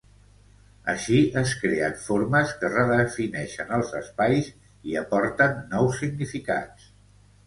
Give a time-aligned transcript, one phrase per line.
[0.91, 4.47] Així es creen formes que redefineixen els espais
[4.93, 6.89] i aporten nous significats.